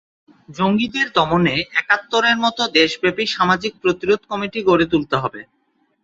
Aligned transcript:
জঙ্গিদের 0.49 1.07
দমনে 1.15 1.55
একাত্তরের 1.73 2.37
মতো 2.37 2.61
দেশব্যাপী 2.77 3.25
সামাজিক 3.29 3.73
প্রতিরোধ 3.81 4.21
কমিটি 4.29 4.59
গড়ে 4.67 4.85
তুলতে 4.91 5.15
হবে। 5.17 5.41